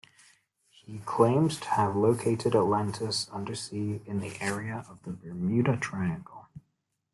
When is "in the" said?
4.07-4.35